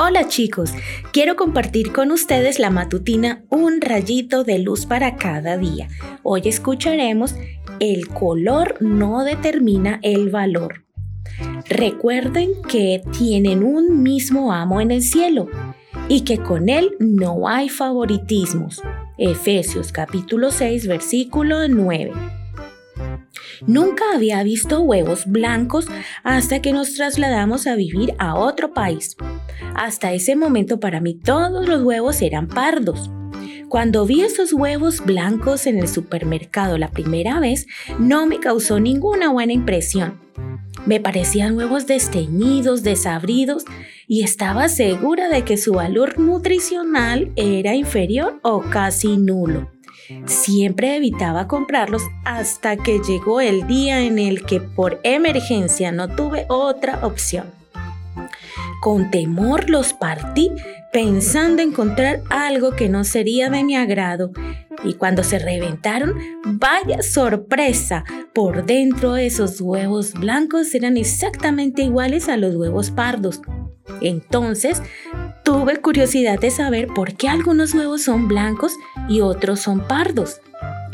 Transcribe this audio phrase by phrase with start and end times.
[0.00, 0.74] Hola chicos,
[1.12, 5.88] quiero compartir con ustedes la matutina Un rayito de luz para cada día.
[6.22, 7.34] Hoy escucharemos
[7.80, 10.84] El color no determina el valor.
[11.68, 15.48] Recuerden que tienen un mismo amo en el cielo
[16.08, 18.80] y que con él no hay favoritismos.
[19.18, 22.37] Efesios capítulo 6 versículo 9.
[23.66, 25.86] Nunca había visto huevos blancos
[26.22, 29.16] hasta que nos trasladamos a vivir a otro país.
[29.74, 33.10] Hasta ese momento para mí todos los huevos eran pardos.
[33.68, 37.66] Cuando vi esos huevos blancos en el supermercado la primera vez,
[37.98, 40.20] no me causó ninguna buena impresión.
[40.86, 43.64] Me parecían huevos desteñidos, desabridos
[44.06, 49.70] y estaba segura de que su valor nutricional era inferior o casi nulo.
[50.26, 56.46] Siempre evitaba comprarlos hasta que llegó el día en el que por emergencia no tuve
[56.48, 57.46] otra opción.
[58.80, 60.50] Con temor los partí
[60.92, 64.30] pensando encontrar algo que no sería de mi agrado.
[64.84, 66.14] Y cuando se reventaron,
[66.44, 73.40] vaya sorpresa, por dentro esos huevos blancos eran exactamente iguales a los huevos pardos.
[74.00, 74.80] Entonces,
[75.48, 78.74] tuve curiosidad de saber por qué algunos huevos son blancos
[79.08, 80.42] y otros son pardos.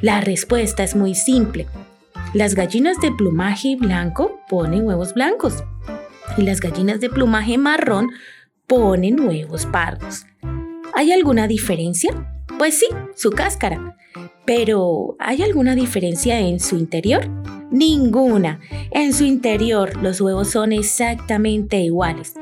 [0.00, 1.66] La respuesta es muy simple.
[2.34, 5.64] Las gallinas de plumaje blanco ponen huevos blancos
[6.36, 8.10] y las gallinas de plumaje marrón
[8.68, 10.24] ponen huevos pardos.
[10.94, 12.12] ¿Hay alguna diferencia?
[12.56, 13.96] Pues sí, su cáscara.
[14.44, 17.28] Pero, ¿hay alguna diferencia en su interior?
[17.72, 18.60] Ninguna.
[18.92, 22.34] En su interior los huevos son exactamente iguales.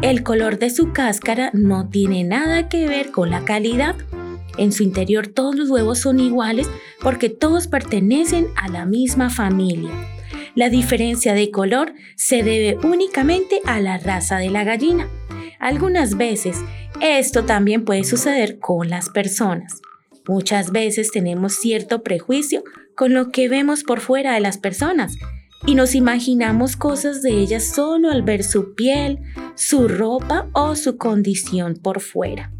[0.00, 3.96] El color de su cáscara no tiene nada que ver con la calidad.
[4.56, 9.90] En su interior todos los huevos son iguales porque todos pertenecen a la misma familia.
[10.54, 15.08] La diferencia de color se debe únicamente a la raza de la gallina.
[15.58, 16.58] Algunas veces
[17.00, 19.80] esto también puede suceder con las personas.
[20.28, 22.62] Muchas veces tenemos cierto prejuicio
[22.94, 25.16] con lo que vemos por fuera de las personas
[25.66, 29.18] y nos imaginamos cosas de ellas solo al ver su piel,
[29.54, 32.52] su ropa o su condición por fuera.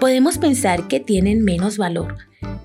[0.00, 2.16] Podemos pensar que tienen menos valor,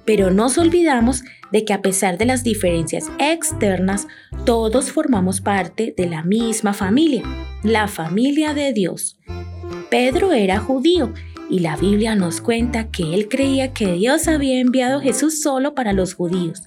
[0.05, 4.07] pero nos olvidamos de que a pesar de las diferencias externas,
[4.45, 7.23] todos formamos parte de la misma familia,
[7.63, 9.19] la familia de Dios.
[9.89, 11.13] Pedro era judío
[11.49, 15.73] y la Biblia nos cuenta que él creía que Dios había enviado a Jesús solo
[15.75, 16.63] para los judíos.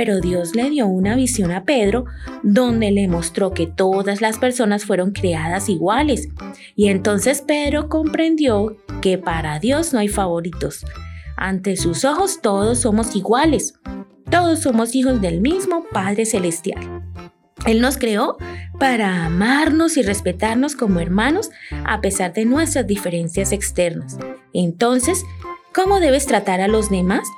[0.00, 2.06] Pero Dios le dio una visión a Pedro
[2.42, 6.30] donde le mostró que todas las personas fueron creadas iguales.
[6.74, 10.86] Y entonces Pedro comprendió que para Dios no hay favoritos.
[11.36, 13.74] Ante sus ojos todos somos iguales.
[14.30, 17.02] Todos somos hijos del mismo Padre Celestial.
[17.66, 18.38] Él nos creó
[18.78, 21.50] para amarnos y respetarnos como hermanos
[21.84, 24.16] a pesar de nuestras diferencias externas.
[24.54, 25.22] Entonces,
[25.74, 27.28] ¿cómo debes tratar a los demás?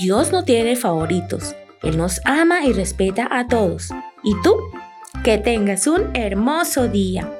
[0.00, 1.54] Dios no tiene favoritos.
[1.84, 3.90] Él nos ama y respeta a todos.
[4.22, 4.56] ¿Y tú?
[5.22, 7.30] Que tengas un hermoso día.